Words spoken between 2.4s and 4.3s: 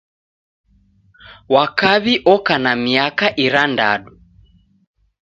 na miaka irandadu.